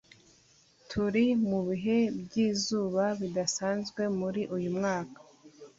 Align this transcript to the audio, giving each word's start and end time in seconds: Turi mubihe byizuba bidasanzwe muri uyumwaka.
Turi 0.89 1.25
mubihe 1.49 1.97
byizuba 2.21 3.03
bidasanzwe 3.21 4.01
muri 4.19 4.41
uyumwaka. 4.55 5.19